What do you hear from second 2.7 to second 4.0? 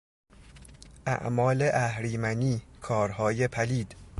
کارهای پلید